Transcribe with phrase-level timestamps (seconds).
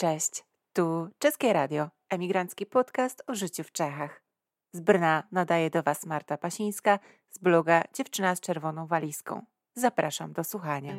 [0.00, 4.22] Cześć, tu Czeskie Radio, emigrancki podcast o życiu w Czechach.
[4.72, 9.44] Z Brna nadaje do Was Marta Pasińska z bloga Dziewczyna z czerwoną walizką.
[9.74, 10.94] Zapraszam do słuchania.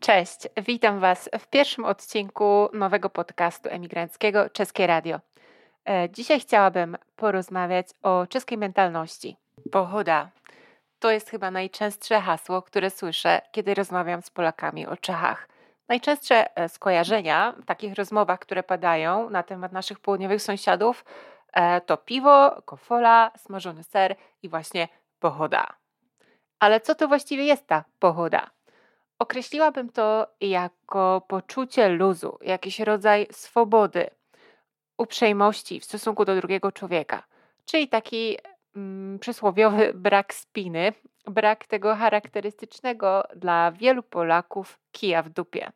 [0.00, 5.20] Cześć, witam Was w pierwszym odcinku nowego podcastu emigranckiego Czeskie Radio.
[5.88, 9.36] E, dzisiaj chciałabym porozmawiać o czeskiej mentalności.
[9.72, 10.30] Pochoda
[11.00, 15.48] to jest chyba najczęstsze hasło, które słyszę, kiedy rozmawiam z Polakami o Czechach.
[15.88, 21.04] Najczęstsze e, skojarzenia w takich rozmowach, które padają na temat naszych południowych sąsiadów,
[21.52, 24.88] e, to piwo, kofola, smażony ser i właśnie
[25.18, 25.66] pochoda.
[26.58, 28.50] Ale co to właściwie jest ta pochoda?
[29.18, 34.10] Określiłabym to jako poczucie luzu, jakiś rodzaj swobody,
[34.98, 37.22] uprzejmości w stosunku do drugiego człowieka,
[37.64, 38.38] czyli taki
[39.20, 40.92] przysłowiowy brak spiny,
[41.26, 45.72] brak tego charakterystycznego dla wielu Polaków kija w dupie.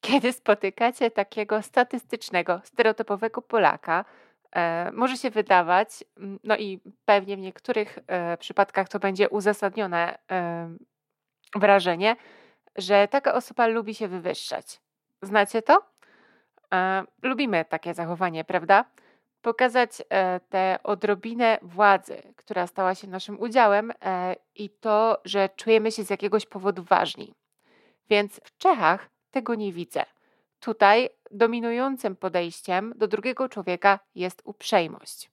[0.00, 4.04] Kiedy spotykacie takiego statystycznego, stereotypowego Polaka,
[4.52, 10.18] e, może się wydawać, mm, no i pewnie w niektórych e, przypadkach to będzie uzasadnione
[10.30, 10.68] e,
[11.54, 12.16] wrażenie,
[12.76, 14.80] że taka osoba lubi się wywyższać.
[15.22, 15.82] Znacie to?
[17.22, 18.84] Lubimy takie zachowanie, prawda?
[19.42, 25.92] Pokazać e, tę odrobinę władzy, która stała się naszym udziałem e, i to, że czujemy
[25.92, 27.34] się z jakiegoś powodu ważni.
[28.10, 30.04] Więc w Czechach tego nie widzę.
[30.60, 35.30] Tutaj dominującym podejściem do drugiego człowieka jest uprzejmość.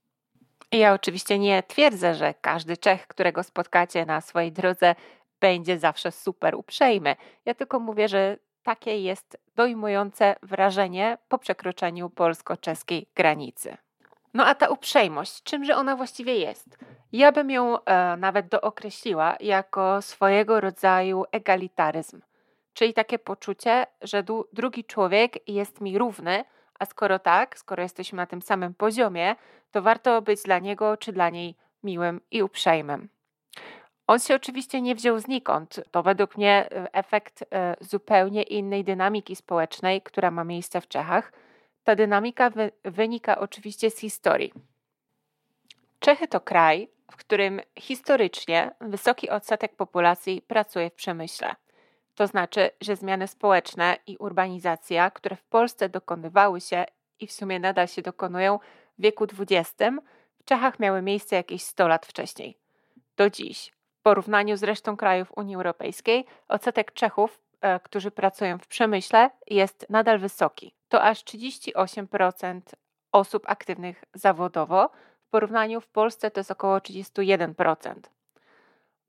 [0.72, 4.95] Ja oczywiście nie twierdzę, że każdy Czech, którego spotkacie na swojej drodze,
[5.39, 7.16] będzie zawsze super uprzejmy.
[7.45, 13.78] Ja tylko mówię, że takie jest dojmujące wrażenie po przekroczeniu polsko-czeskiej granicy.
[14.36, 16.78] No a ta uprzejmość, czymże ona właściwie jest?
[17.11, 22.22] Ja bym ją e, nawet dookreśliła jako swojego rodzaju egalitaryzm,
[22.73, 26.45] czyli takie poczucie, że du- drugi człowiek jest mi równy,
[26.80, 29.36] a skoro tak, skoro jesteśmy na tym samym poziomie,
[29.71, 33.10] to warto być dla niego czy dla niej miłym i uprzejmym.
[34.08, 35.81] On się oczywiście nie wziął znikąd.
[35.92, 41.31] To według mnie e, efekt e, zupełnie innej dynamiki społecznej, która ma miejsce w Czechach.
[41.86, 44.54] Ta dynamika wy wynika oczywiście z historii.
[46.00, 51.56] Czechy to kraj, w którym historycznie wysoki odsetek populacji pracuje w przemyśle.
[52.16, 56.86] To znaczy, że zmiany społeczne i urbanizacja, które w Polsce dokonywały się
[57.20, 58.60] i w sumie nadal się dokonują
[59.00, 59.73] w wieku XX,
[60.40, 62.58] w Czechach miały miejsce jakieś 100 lat wcześniej.
[63.17, 63.72] Do dziś
[64.04, 70.20] porównaniu z resztą krajów Unii Europejskiej odsetek Czechów, e, którzy pracują w przemyśle, jest nadal
[70.20, 70.76] wysoki.
[70.95, 72.61] To aż 38%
[73.11, 74.89] osób aktywnych zawodowo.
[75.28, 77.94] W porównaniu w Polsce to jest około 31%.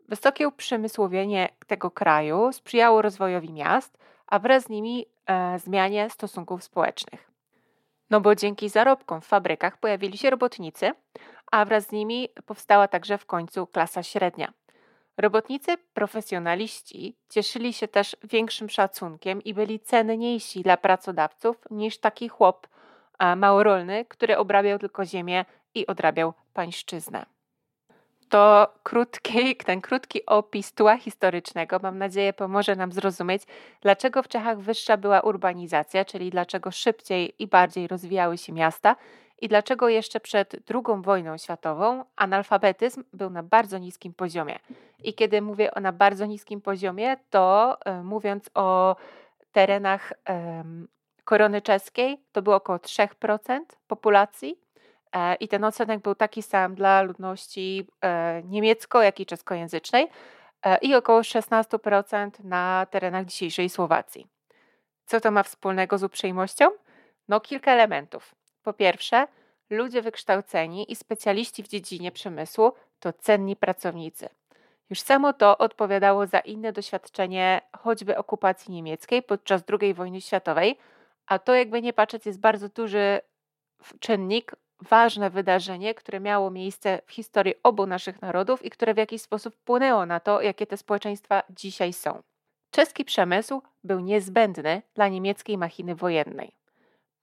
[0.09, 7.31] Wysokie uprzemysłowienie tego kraju sprzyjało rozwojowi miast, a wraz z nimi e, zmianie stosunków społecznych.
[8.11, 10.93] No bo dzięki zarobkom w fabrykach pojawili się robotnicy,
[11.53, 14.53] a wraz z nimi powstała także w końcu klasa średnia.
[15.19, 22.66] Robotnicy profesjonaliści cieszyli się też większym szacunkiem i byli cenniejsi dla pracodawców niż taki chłop
[23.37, 25.44] małorolny, który obrabiał tylko ziemię
[25.75, 27.27] i odrabiał pańszczyznę.
[28.28, 33.43] To krótki, ten krótki opis tła historycznego, mam nadzieję, pomoże nam zrozumieć,
[33.81, 38.97] dlaczego w Czechach wyższa była urbanizacja, czyli dlaczego szybciej i bardziej rozwijały się miasta
[39.41, 44.59] i dlaczego jeszcze przed II wojną światową analfabetyzm był na bardzo niskim poziomie.
[45.03, 48.97] I kiedy mówię o na bardzo niskim poziomie, to y, mówiąc o
[49.53, 50.15] terenach y,
[51.25, 54.59] korony czeskiej, to było około 3% populacji.
[55.13, 60.09] E, I ten odsetek był taki sam dla ludności e, niemiecko, jak i czeskojęzycznej
[60.83, 64.27] i około 16% na terenach dzisiejszej Słowacji.
[65.05, 66.67] Co to ma wspólnego z uprzejmością?
[67.29, 68.35] No, kilka elementów.
[68.66, 69.27] Po pierwsze,
[69.71, 74.28] ludzie wykształceni i specjaliści w dziedzinie przemysłu to cenni pracownicy.
[74.91, 80.78] Już samo to odpowiadało za inne doświadczenie choćby okupacji niemieckiej podczas II wojny światowej,
[81.27, 83.21] a to jakby nie patrzeć jest bardzo duży
[84.01, 89.22] czynnik, ważne wydarzenie, które miało miejsce w historii obu naszych narodów i które w jakiś
[89.22, 92.22] sposób wpłynęło na to, jakie te społeczeństwa dzisiaj są.
[92.71, 96.66] Czeski przemysł był niezbędny dla niemieckiej machiny wojennej.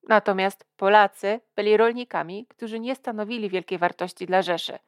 [0.08, 4.80] Natomiast Polacy byli rolnikami, którzy nie stanowili wielkiej wartości dla Rzeszy.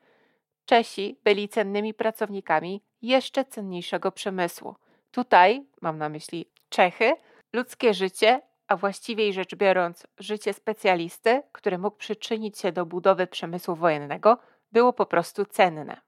[0.65, 4.75] Czesi byli cennymi pracownikami jeszcze cenniejszego przemysłu.
[5.11, 7.13] Tutaj, mam na myśli Czechy,
[7.53, 13.75] ludzkie życie, a właściwie rzecz biorąc, życie specjalisty, który mógł przyczynić się do budowy przemysłu
[13.75, 14.37] wojennego,
[14.71, 16.01] było po prostu cenne.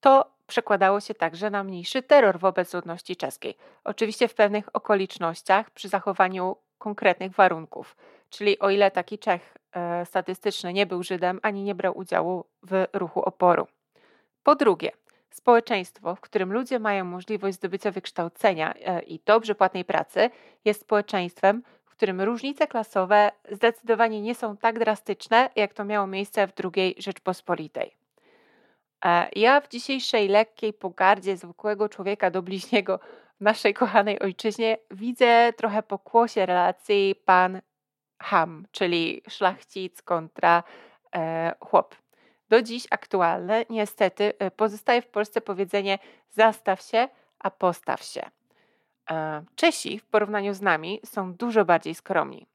[0.00, 3.56] To przekładało się także na mniejszy terror wobec ludności czeskiej.
[3.84, 7.96] Oczywiście w pewnych okolicznościach przy zachowaniu konkretnych warunków.
[8.34, 12.86] Czyli o ile taki Czech e, statystyczny nie był Żydem ani nie brał udziału w
[12.92, 13.66] ruchu oporu.
[14.42, 14.90] Po drugie,
[15.30, 20.30] społeczeństwo, w którym ludzie mają możliwość zdobycia wykształcenia e, i dobrze płatnej pracy,
[20.64, 26.46] jest społeczeństwem, w którym różnice klasowe zdecydowanie nie są tak drastyczne, jak to miało miejsce
[26.46, 27.96] w II Rzeczpospolitej.
[29.04, 33.00] E, ja w dzisiejszej lekkiej pogardzie zwykłego człowieka do bliźniego
[33.40, 37.60] w naszej kochanej ojczyźnie widzę trochę pokłosie relacji pan
[38.24, 40.62] ham, czyli szlachcic kontra
[41.14, 41.94] e, chłop.
[42.48, 45.98] Do dziś aktualne, niestety, e, pozostaje w Polsce powiedzenie
[46.30, 48.22] zastaw się, a postaw się.
[49.10, 52.46] E, Czesi w porównaniu z nami są dużo bardziej skromni.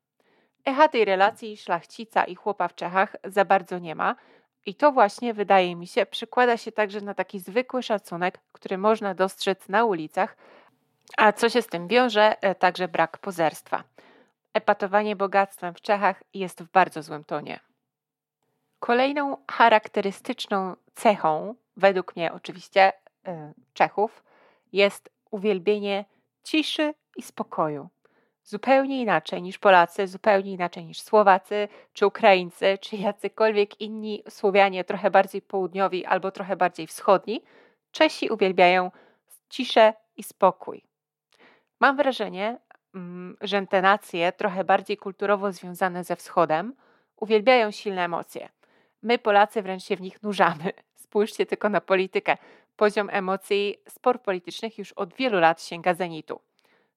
[0.66, 4.16] Echa tej relacji szlachcica i chłopa w Czechach za bardzo nie ma,
[4.66, 9.14] i to właśnie, wydaje mi się, przykłada się także na taki zwykły szacunek, który można
[9.14, 10.38] dostrzec na ulicach,
[11.18, 13.84] a co się z tym wiąże, także brak pozerstwa.
[14.54, 17.60] Epatowanie bogactwem w Czechach jest w bardzo złym tonie.
[18.80, 22.94] Kolejną charakterystyczną cechą, według mnie oczywiście,
[23.28, 24.24] e, Czechów,
[24.74, 26.06] jest uwielbienie
[26.44, 27.90] ciszy i spokoju
[28.50, 35.12] zupełnie inaczej niż Polacy, zupełnie inaczej niż Słowacy, czy Ukraińcy, czy jacykolwiek inni Słowianie, trochę
[35.12, 37.42] bardziej południowi albo trochę bardziej wschodni,
[37.92, 38.92] Czesi uwielbiają
[39.50, 40.84] ciszę i spokój.
[41.80, 42.58] Mam wrażenie,
[43.42, 46.74] że te nacje, trochę bardziej kulturowo związane ze wschodem,
[47.16, 48.50] uwielbiają silne emocje.
[49.02, 50.72] My, Polacy, wręcz się w nich nurzamy.
[51.04, 52.38] Spójrzcie tylko na politykę.
[52.76, 56.40] Poziom emocji spor politycznych już od wielu lat sięga zenitu.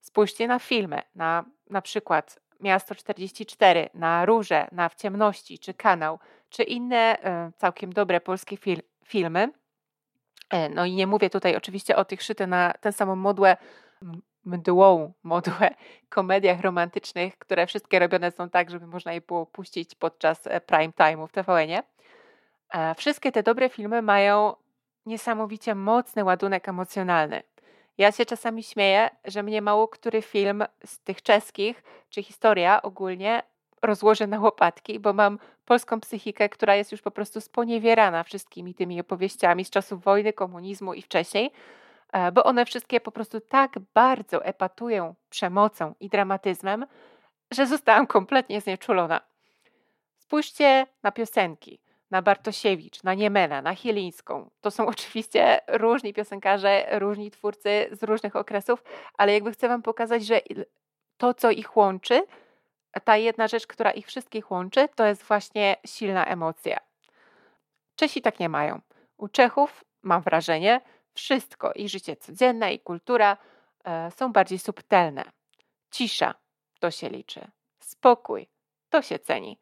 [0.01, 6.19] Spójrzcie na filmy, na na przykład Miasto 44, na Róże, na W ciemności, czy Kanał,
[6.51, 9.53] czy inne e, całkiem dobre polskie fil filmy.
[10.51, 13.57] E, no i nie mówię tutaj oczywiście o tych szyte na tę samą modłę,
[14.45, 15.75] mdłą modłę
[16.09, 20.93] komediach romantycznych, które wszystkie robione są tak, żeby można je było puścić podczas e, prime
[20.93, 21.83] time'u w TVN-ie.
[22.97, 24.55] Wszystkie te dobre filmy mają
[25.07, 27.43] niesamowicie mocny ładunek emocjonalny.
[27.99, 33.43] Ja się czasami śmieję, że mnie mało który film z tych czeskich, czy historia ogólnie
[33.83, 39.01] rozłoży na łopatki, bo mam polską psychikę, która jest już po prostu sponiewierana wszystkimi tymi
[39.01, 41.51] opowieściami z czasów wojny, komunizmu i wcześniej, e,
[42.33, 46.87] bo one wszystkie po prostu tak bardzo epatują przemocą i dramatyzmem,
[47.51, 49.21] że zostałam kompletnie znieczulona.
[50.19, 51.83] Spójrzcie na piosenki
[52.13, 54.51] na Bartosiewicz, na Niemena, na Chielińską.
[54.61, 58.83] To są oczywiście różni piosenkarze, różni twórcy z różnych okresów,
[59.19, 60.41] ale jakby chcę Wam pokazać, że
[61.17, 62.27] to, co ich łączy,
[63.05, 66.79] ta jedna rzecz, która ich wszystkich łączy, to jest właśnie silna emocja.
[67.97, 68.81] Czesi tak nie mają.
[69.17, 70.81] U Czechów, mam wrażenie,
[71.15, 73.37] wszystko i życie codzienne, i kultura
[73.85, 75.25] e, są bardziej subtelne.
[75.91, 76.35] Cisza
[76.81, 77.51] to się liczy.
[77.81, 78.49] Spokój
[78.91, 79.59] to się ceni.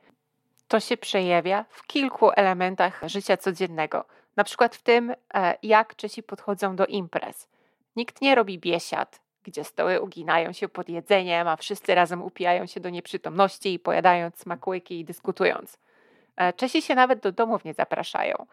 [0.68, 4.04] To się przejawia w kilku elementach życia codziennego.
[4.36, 7.48] Na przykład w tym, e, jak Czesi podchodzą do imprez.
[7.96, 12.80] Nikt nie robi biesiad, gdzie stoły uginają się pod jedzeniem, a wszyscy razem upijają się
[12.80, 15.78] do nieprzytomności, pojadając smakłyki i dyskutując.
[16.36, 18.46] E, Czesi się nawet do domów nie zapraszają.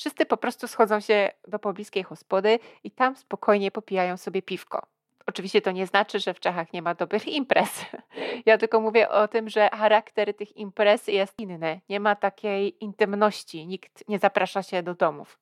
[0.00, 4.86] Wszyscy po prostu schodzą się do pobliskiej hospody i tam spokojnie popijają sobie piwko.
[5.26, 7.84] Oczywiście to nie znaczy, że w Czechach nie ma dobrych imprez.
[8.46, 11.80] Ja tylko mówię o tym, że charakter tych imprez jest inny.
[11.88, 15.38] Nie ma takiej intymności, nikt nie zaprasza się do domów.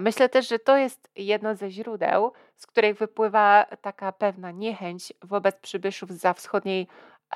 [0.00, 5.56] Myślę też, że to jest jedno ze źródeł, z których wypływa taka pewna niechęć wobec
[5.56, 6.86] przybyszów za wschodniej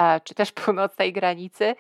[0.01, 1.75] e, czy też północnej granicy.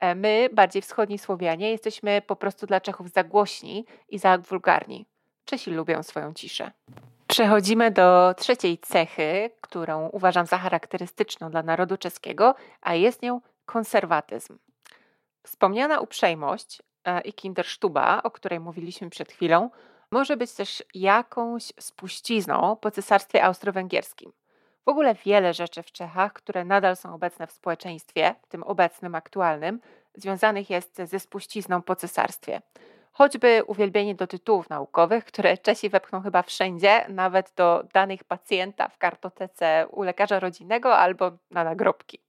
[0.00, 5.06] E, my, bardziej wschodni Słowianie, jesteśmy po prostu dla Czechów za głośni i za wulgarni.
[5.44, 6.72] Czesi lubią swoją ciszę.
[7.26, 14.58] Przechodzimy do trzeciej cechy, którą uważam za charakterystyczną dla narodu czeskiego, a jest nią konserwatyzm.
[15.42, 19.70] Wspomniana uprzejmość e, i kindersztuba, o której mówiliśmy przed chwilą,
[20.10, 24.32] może być też jakąś spuścizną po cesarstwie austro-węgierskim.
[24.88, 29.80] W ogóle wiele rzeczy w Czechach, które nadal są obecne w społeczeństwie, tym obecnym, aktualnym,
[30.14, 32.62] związanych jest ze spuścizną po cesarstwie.
[33.12, 38.98] Choćby uwielbienie do tytułów naukowych, które Czesi wepchną chyba wszędzie, nawet do danych pacjenta w
[38.98, 42.20] kartotece u lekarza rodzinnego albo na nagrobki.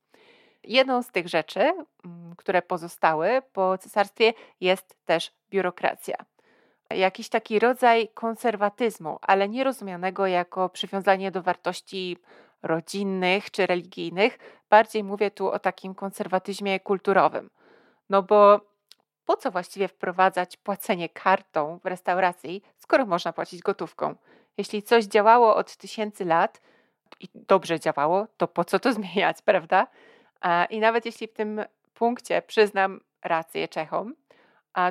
[0.63, 6.15] Jedną z tych rzeczy, mm, które pozostały po cesarstwie, jest też biurokracja.
[6.95, 12.17] Jakiś taki rodzaj konserwatyzmu, ale nie rozumianego jako przywiązanie do wartości
[12.63, 14.39] rodzinnych czy religijnych.
[14.69, 17.49] Bardziej mówię tu o takim konserwatyzmie kulturowym.
[18.09, 18.61] No bo
[19.25, 24.15] po co właściwie wprowadzać płacenie kartą w restauracji, skoro można płacić gotówką?
[24.57, 26.61] Jeśli coś działało od tysięcy lat
[27.19, 29.87] i dobrze działało, to po co to zmieniać, prawda?
[30.69, 31.61] I nawet jeśli w tym
[31.93, 34.15] punkcie przyznam rację Czechom,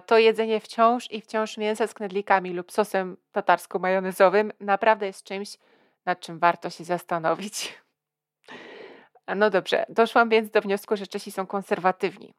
[0.06, 5.58] to jedzenie wciąż i wciąż mięsa z knedlikami lub sosem tatarsko-majonezowym naprawdę jest czymś,
[6.08, 7.78] nad czym warto się zastanowić.
[9.36, 12.34] No dobrze, doszłam więc do wniosku, że Czesi są konserwatywni.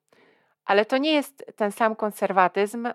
[0.66, 2.88] Ale to nie jest ten sam konserwatyzm.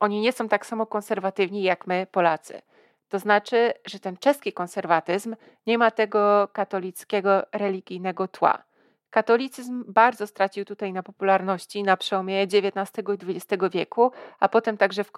[0.00, 2.62] oni nie są tak samo konserwatywni jak my, Polacy.
[3.08, 5.36] To znaczy, że ten czeski konserwatyzm
[5.66, 8.62] nie ma tego katolickiego religijnego tła.
[9.10, 15.04] Katolicyzm bardzo stracił tutaj na popularności na przełomie XIX i XX wieku, a potem także
[15.04, 15.12] w,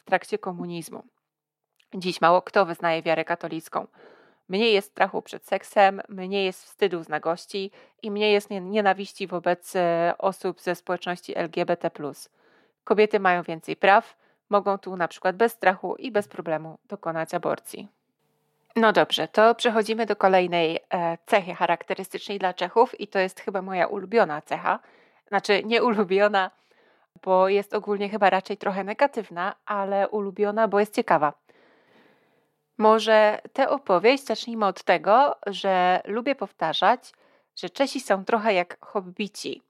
[0.00, 1.02] w trakcie komunizmu.
[1.94, 3.86] Dziś mało kto wyznaje wiarę katolicką.
[4.48, 7.70] Mniej jest strachu przed seksem, mniej jest wstydu z nagości
[8.02, 11.90] i mniej jest nienawiści wobec e, osób ze społeczności LGBT.
[12.84, 14.16] Kobiety mają więcej praw,
[14.50, 17.88] mogą tu na przykład bez strachu i bez problemu dokonać aborcji.
[18.76, 23.62] No dobrze, to przechodzimy do kolejnej e, cechy charakterystycznej dla Czechów i to jest chyba
[23.62, 24.78] moja ulubiona cecha.
[25.28, 26.50] Znaczy nie ulubiona,
[27.22, 31.43] bo jest ogólnie chyba raczej trochę negatywna, ale ulubiona, bo jest ciekawa.
[32.78, 37.12] Może tę opowieść zacznijmy od tego, że lubię powtarzać,
[37.56, 39.62] że Czesi są trochę jak hobbici.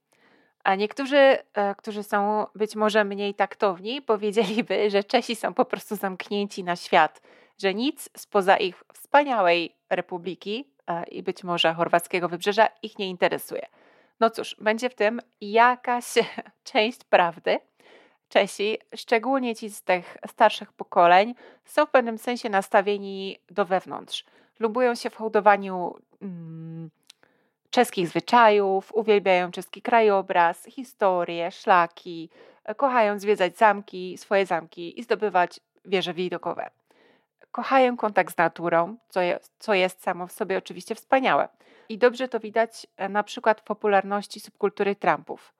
[0.63, 5.95] A niektórzy, e, którzy są być może mniej taktowni, powiedzieliby, że Czesi są po prostu
[5.95, 7.21] zamknięci na świat,
[7.57, 13.65] że nic spoza ich wspaniałej republiki e, i być może chorwackiego wybrzeża ich nie interesuje.
[14.19, 16.05] No cóż, będzie w tym jakaś
[16.63, 17.59] część prawdy,
[18.29, 24.25] Czesi, szczególnie ci z tych starszych pokoleń, są w pewnym sensie nastawieni do wewnątrz.
[24.59, 26.89] Lubują się w hołdowaniu mm,
[27.69, 32.29] czeskich zwyczajów, uwielbiają czeski krajobraz, historię, szlaki,
[32.77, 36.69] kochają zwiedzać zamki, swoje zamki i zdobywać wieże widokowe.
[37.51, 41.47] Kochają kontakt z naturą, co jest, co jest samo w sobie oczywiście wspaniałe.
[41.89, 45.53] I dobrze to widać e, na przykład w popularności subkultury Trumpów.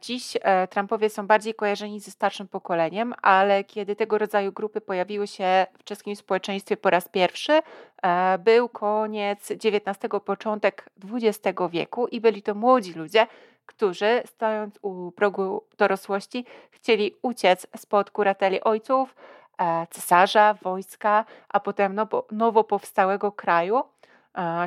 [0.00, 5.26] Dziś e, Trumpowie są bardziej kojarzeni ze starszym pokoleniem, ale kiedy tego rodzaju grupy pojawiły
[5.26, 7.60] się w czeskim społeczeństwie po raz pierwszy,
[8.02, 13.26] e, był koniec XIX, początek XX wieku i byli to młodzi ludzie,
[13.66, 19.14] którzy stojąc u progu dorosłości chcieli uciec spod kurateli ojców,
[19.58, 23.82] e, cesarza, wojska, a potem nowo, nowo powstałego kraju,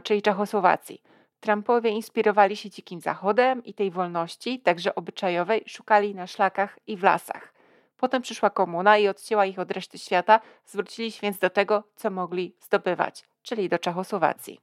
[0.03, 1.01] czyli Czechosłowacji.
[1.41, 7.03] Trumpowie inspirowali się Dzikim Zachodem i tej wolności, także obyczajowej, szukali na szlakach i w
[7.03, 7.53] lasach.
[7.98, 12.10] Potem przyszła komuna i odcięła ich od reszty świata, zwrócili się więc do tego, co
[12.10, 14.60] mogli zdobywać, czyli do Czechosłowacji.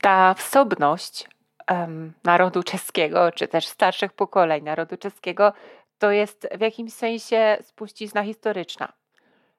[0.00, 1.28] Ta wsobność
[1.70, 5.52] um, narodu czeskiego, czy też starszych pokoleń narodu czeskiego,
[5.98, 8.92] to jest w jakimś sensie spuścizna historyczna.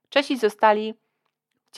[0.10, 0.94] Czesi zostali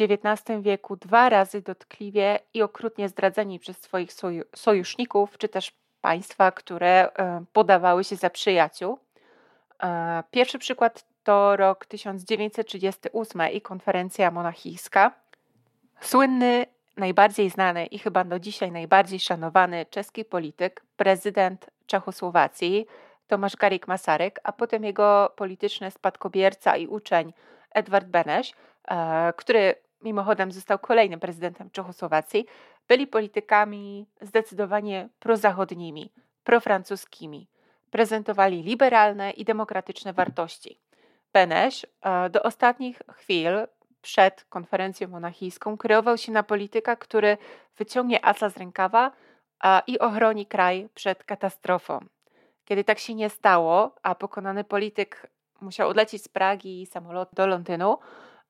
[0.01, 4.09] XIX wieku dwa razy dotkliwie i okrutnie zdradzeni przez swoich
[4.55, 8.99] sojuszników, czy też państwa, które e, podawały się za przyjaciół.
[9.83, 15.11] E, pierwszy przykład to rok 1938 i konferencja monachijska.
[16.01, 16.65] Słynny,
[16.97, 22.87] najbardziej znany i chyba do dzisiaj najbardziej szanowany czeski polityk, prezydent Czechosłowacji
[23.27, 27.33] Tomasz Garik Masaryk, a potem jego polityczny spadkobierca i uczeń
[27.71, 28.53] Edward Benesz,
[28.87, 32.45] e, który mimochodem został kolejnym prezydentem Czechosłowacji,
[32.87, 36.11] byli politykami zdecydowanie prozachodnimi,
[36.43, 37.47] profrancuskimi.
[37.91, 40.79] Prezentowali liberalne i demokratyczne wartości.
[41.33, 43.67] Benesz e, do ostatnich chwil
[44.01, 47.37] przed konferencją monachijską kreował się na polityka, który
[47.77, 49.11] wyciągnie asa z rękawa
[49.87, 52.05] i ochroni kraj przed katastrofą.
[52.65, 55.27] Kiedy tak się nie stało, a pokonany polityk
[55.61, 57.97] musiał odlecieć z Pragi samolot do Londynu,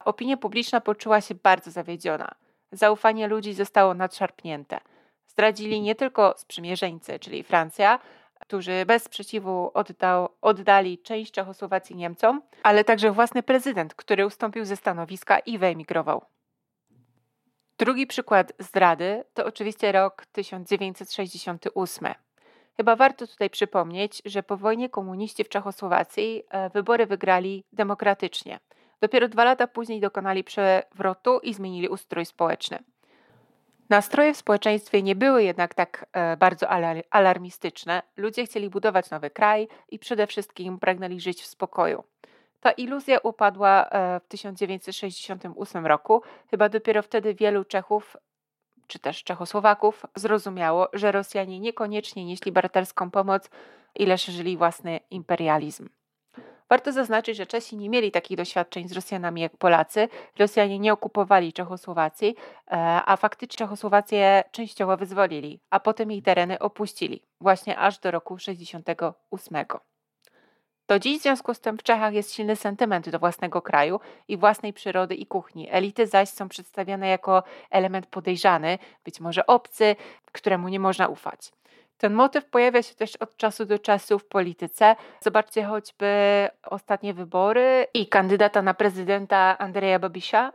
[0.06, 2.36] Opinia publiczna poczuła się bardzo zawiedziona.
[2.72, 4.80] Zaufanie ludzi zostało nadszarpnięte.
[5.28, 8.00] Zdradzili nie tylko sprzymierzeńcy, czyli Francja,
[8.40, 14.76] którzy bez sprzeciwu oddał, oddali część Czechosłowacji Niemcom, ale także własny prezydent, który ustąpił ze
[14.76, 16.26] stanowiska i wyemigrował.
[17.80, 22.14] Drugi przykład zdrady to oczywiście rok 1968.
[22.78, 28.60] Chyba warto tutaj przypomnieć, że po wojnie komuniści w Czechosłowacji e, wybory wygrali demokratycznie.
[29.02, 32.80] Dopiero dwa lata później dokonali przewrotu i zmienili ustrój społeczny.
[33.90, 36.68] Nastroje w społeczeństwie nie były jednak tak e, bardzo
[37.10, 38.02] alarmistyczne.
[38.18, 42.04] Ludzie chcieli budować nowy kraj i przede wszystkim pragnęli żyć w spokoju.
[42.60, 46.22] Ta iluzja upadła e, w 1968 roku.
[46.50, 48.18] Chyba dopiero wtedy wielu Czechów
[48.88, 53.50] czy też Czechosłowaków zrozumiało, że Rosjanie niekoniecznie nieśli braterską pomoc
[53.96, 55.90] ile szerzyli własny imperializm.
[56.70, 60.10] Warto zaznaczyć, że Czesi nie mieli takich doświadczeń z Rosjanami jak Polacy.
[60.40, 62.36] Rosjanie nie okupowali Czechosłowacji,
[62.72, 68.38] e, a faktycznie Czechosłowację częściowo wyzwolili, a potem jej tereny opuścili, właśnie aż do roku
[68.38, 69.66] 68.
[70.88, 74.38] Do dziś w związku z tym w Czechach jest silny sentyment do własnego kraju i
[74.38, 75.68] własnej przyrody i kuchni.
[75.72, 79.96] Elity zaś są przedstawiane jako element podejrzany, być może obcy,
[80.32, 81.52] któremu nie można ufać.
[81.98, 84.96] Ten motyw pojawia się też od czasu do czasu w polityce.
[85.22, 86.08] Zobaczcie choćby
[86.64, 90.52] ostatnie wybory i kandydata na prezydenta Andrzeja Babisia,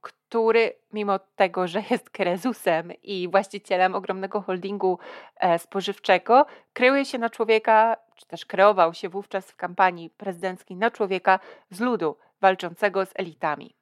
[0.00, 4.98] który mimo tego, że jest krezusem i właścicielem ogromnego holdingu
[5.36, 10.90] e, spożywczego, kreuje się na człowieka, czy też kreował się wówczas w kampanii prezydenckiej na
[10.90, 11.38] człowieka
[11.70, 13.79] z ludu, walczącego z elitami.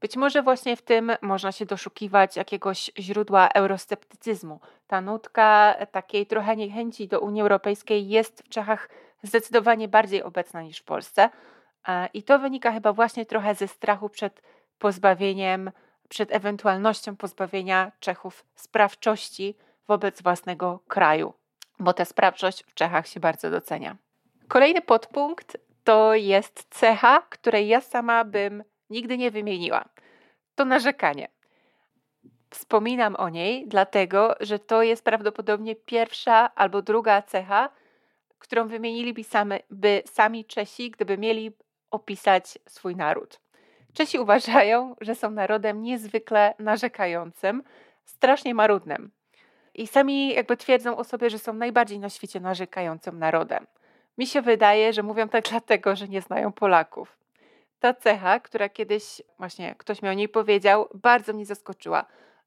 [0.00, 4.60] Być może właśnie w tym można się doszukiwać jakiegoś źródła eurosceptycyzmu.
[4.86, 8.88] Ta nutka takiej trochę niechęci do Unii Europejskiej jest w Czechach
[9.22, 11.30] zdecydowanie bardziej obecna niż w Polsce.
[12.14, 14.42] I to wynika chyba właśnie trochę ze strachu przed
[14.78, 15.70] pozbawieniem,
[16.08, 19.56] przed ewentualnością pozbawienia Czechów sprawczości
[19.88, 21.34] wobec własnego kraju,
[21.78, 23.96] bo tę sprawczość w Czechach się bardzo docenia.
[24.48, 29.84] Kolejny podpunkt to jest cecha, której ja sama bym nigdy nie wymieniła.
[30.54, 31.28] To narzekanie.
[32.50, 37.70] Wspominam o niej, dlatego że to jest prawdopodobnie pierwsza albo druga cecha,
[38.38, 41.52] którą wymieniliby same, by sami Czesi, gdyby mieli
[41.90, 43.40] opisać swój naród.
[43.92, 47.62] Czesi uważają, że są narodem niezwykle narzekającym,
[48.04, 49.10] strasznie marudnym.
[49.74, 53.66] I sami jakby twierdzą o sobie, że są najbardziej na świecie narzekającym narodem.
[54.18, 57.16] Mi się wydaje, że mówią tak dlatego, że nie znają Polaków.
[57.86, 62.06] Ta cecha, która kiedyś właśnie ktoś mi o niej powiedział, bardzo mnie zaskoczyła.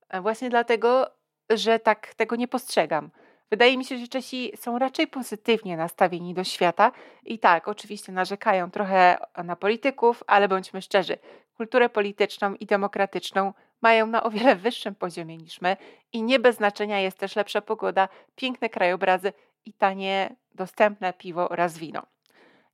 [0.09, 1.09] E, właśnie dlatego,
[1.49, 3.09] że tak tego nie postrzegam.
[3.49, 6.91] Wydaje mi się, że Czesi są raczej pozytywnie nastawieni do świata
[7.25, 11.17] i tak, oczywiście narzekają trochę na polityków, ale bądźmy szczerzy,
[11.57, 15.77] kulturę polityczną i demokratyczną mają na o wiele wyższym poziomie niż my
[16.13, 19.33] i nie bez znaczenia jest też lepsza pogoda, piękne krajobrazy
[19.65, 22.18] i tanie, dostępne piwo oraz wino.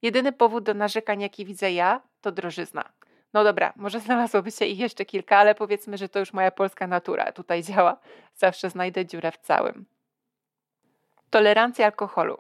[0.02, 2.84] Jedyny powód do narzekań, jaki widzę ja, to drożyzna.
[3.34, 6.88] No dobra, może znalazłoby się ich jeszcze kilka, ale powiedzmy, że to już moja polska
[6.88, 7.98] natura tutaj działa.
[8.36, 9.86] Zawsze znajdę dziurę w całym.
[11.30, 12.38] Tolerancja alkoholu.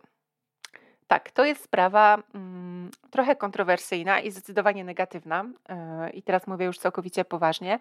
[1.07, 5.45] Tak, to jest sprawa mm, trochę kontrowersyjna i zdecydowanie negatywna.
[6.03, 7.79] Yy, I teraz mówię już całkowicie poważnie.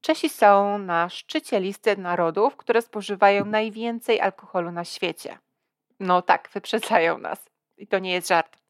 [0.00, 5.38] Czesi są na szczycie listy narodów, które spożywają najwięcej alkoholu na świecie.
[6.00, 7.50] No tak, wyprzedzają nas.
[7.76, 8.63] I to nie jest żart.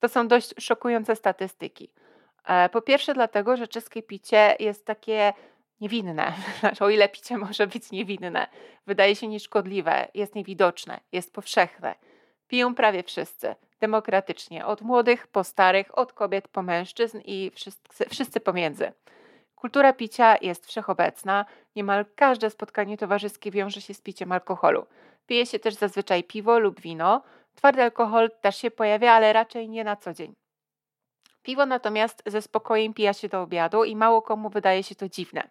[0.00, 1.90] To są dość szokujące statystyki.
[2.46, 5.32] E, po pierwsze, dlatego, że czeskie picie jest takie
[5.80, 6.32] niewinne.
[6.60, 8.46] Znaczy, o ile picie może być niewinne,
[8.86, 11.94] wydaje się nieszkodliwe, jest niewidoczne, jest powszechne.
[12.48, 18.40] Piją prawie wszyscy, demokratycznie, od młodych po starych, od kobiet po mężczyzn i wszyscy, wszyscy
[18.40, 18.92] pomiędzy.
[19.56, 21.44] Kultura picia jest wszechobecna,
[21.76, 24.86] niemal każde spotkanie towarzyskie wiąże się z piciem alkoholu.
[25.26, 27.22] Pije się też zazwyczaj piwo lub wino.
[27.56, 30.34] Twardy alkohol też się pojawia, ale raczej nie na co dzień.
[31.42, 35.48] Piwo natomiast ze spokojem pija się do obiadu i mało komu wydaje się to dziwne.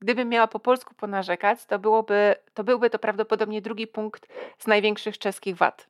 [0.00, 4.28] Gdybym miała po polsku ponarzekać, to, byłoby, to byłby to prawdopodobnie drugi punkt
[4.58, 5.86] z największych czeskich wad.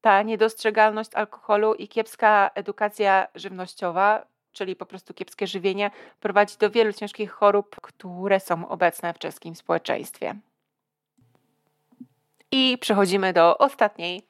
[0.00, 5.90] Ta niedostrzegalność alkoholu i kiepska edukacja żywnościowa, czyli po prostu kiepskie żywienie,
[6.20, 10.34] prowadzi do wielu ciężkich chorób, które są obecne w czeskim społeczeństwie.
[12.52, 14.22] I przechodzimy do ostatniej,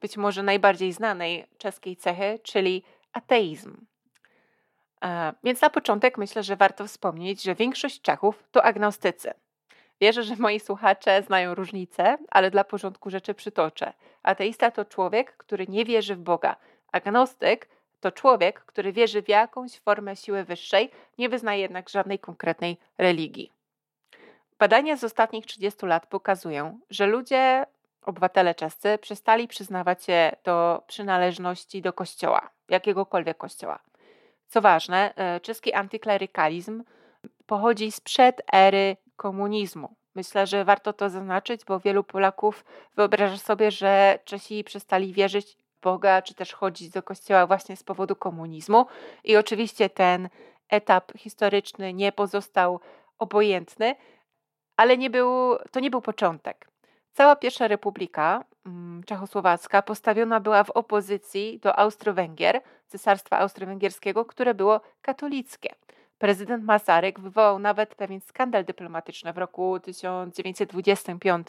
[0.00, 2.82] być może najbardziej znanej czeskiej cechy, czyli
[3.12, 3.76] ateizm.
[5.04, 9.34] E, więc na początek myślę, że warto wspomnieć, że większość Czechów to agnostycy.
[10.00, 13.92] Wierzę, że moi słuchacze znają różnice, ale dla porządku rzeczy przytoczę.
[14.22, 16.56] Ateista to człowiek, który nie wierzy w Boga.
[16.92, 17.68] Agnostyk
[18.00, 23.52] to człowiek, który wierzy w jakąś formę siły wyższej, nie wyznaje jednak żadnej konkretnej religii.
[24.58, 27.66] Badania z ostatnich 30 lat pokazują, że ludzie,
[28.08, 33.78] obywatele czescy, przestali przyznawać się do przynależności do kościoła, jakiegokolwiek kościoła.
[34.48, 36.84] Co ważne, e, czeski antyklerykalizm
[37.46, 39.94] pochodzi sprzed ery komunizmu.
[40.14, 42.64] Myślę, że warto to zaznaczyć, bo wielu Polaków
[42.96, 47.82] wyobraża sobie, że Czesi przestali wierzyć w Boga, czy też chodzić do kościoła właśnie z
[47.82, 48.86] powodu komunizmu.
[49.24, 50.28] I oczywiście ten
[50.68, 52.80] etap historyczny nie pozostał
[53.18, 53.94] obojętny,
[54.76, 56.68] ale nie był, to nie był początek.
[57.18, 64.80] Cała pierwsza republika mm, czechosłowacka postawiona była w opozycji do Austro-Węgier, cesarstwa austro-węgierskiego, które było
[65.02, 65.74] katolickie.
[66.18, 71.48] Prezydent Masaryk wywołał nawet pewien skandal dyplomatyczny w roku 1925,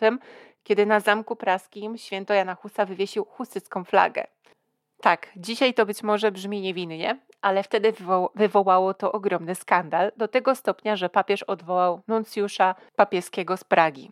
[0.64, 4.28] kiedy na Zamku Praskim święto Jana Husa wywiesił husycką flagę.
[5.02, 10.28] Tak, dzisiaj to być może brzmi niewinnie, ale wtedy wywo wywołało to ogromny skandal, do
[10.28, 14.12] tego stopnia, że papież odwołał nuncjusza papieskiego z Pragi.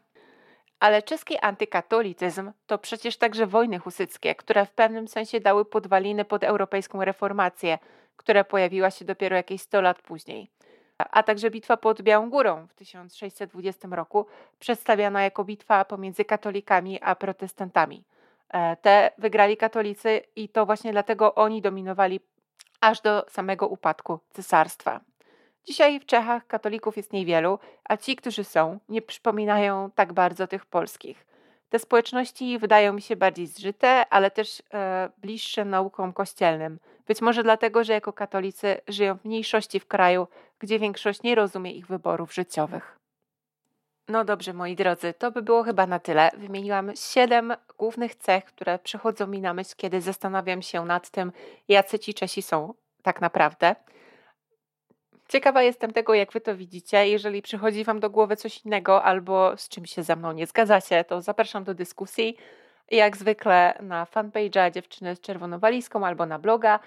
[0.79, 6.43] Ale czeski antykatolicyzm to przecież także wojny husyckie, które w pewnym sensie dały podwaliny pod
[6.43, 7.79] europejską reformację,
[8.17, 10.49] która pojawiła się dopiero jakieś 100 lat później.
[10.97, 14.25] A także bitwa pod Białą Górą w 1620 roku,
[14.59, 18.03] przedstawiana jako bitwa pomiędzy katolikami a protestantami.
[18.49, 22.19] E, te wygrali katolicy i to właśnie dlatego oni dominowali
[22.81, 24.99] aż do samego upadku cesarstwa.
[25.67, 30.65] Dzisiaj w Czechach katolików jest niewielu, a ci, którzy są, nie przypominają tak bardzo tych
[30.65, 31.25] polskich.
[31.69, 36.79] Te społeczności wydają mi się bardziej zżyte, ale też e, bliższe naukom kościelnym.
[37.07, 40.27] Być może dlatego, że jako katolicy żyją w mniejszości w kraju,
[40.59, 42.99] gdzie większość nie rozumie ich wyborów życiowych.
[44.07, 46.31] No dobrze, moi drodzy, to by było chyba na tyle.
[46.37, 51.31] Wymieniłam siedem głównych cech, które przychodzą mi na myśl, kiedy zastanawiam się nad tym,
[51.67, 53.75] jacy ci Czesi są tak naprawdę.
[55.27, 57.07] Ciekawa jestem tego, jak wy to widzicie.
[57.07, 61.03] Jeżeli przychodzi wam do głowy coś innego albo z czym się ze mną nie zgadzacie,
[61.03, 62.37] to zapraszam do dyskusji.
[62.91, 66.79] Jak zwykle na fanpage'a Dziewczyny z Czerwoną Walizką albo na bloga.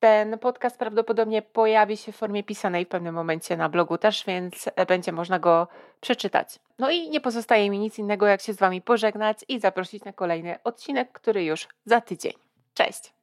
[0.00, 4.68] Ten podcast prawdopodobnie pojawi się w formie pisanej w pewnym momencie na blogu też, więc
[4.88, 5.68] będzie można go
[6.00, 6.58] przeczytać.
[6.78, 10.12] No i nie pozostaje mi nic innego, jak się z Wami pożegnać i zaprosić na
[10.12, 12.32] kolejny odcinek, który już za tydzień.
[12.74, 13.15] Cześć!